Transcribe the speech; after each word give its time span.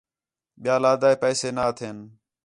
ٻِیال 0.61 0.83
آہدا 0.89 1.07
ہِے 1.11 1.15
پیسے 1.23 1.47
نا 1.55 1.65
تھین 1.77 1.97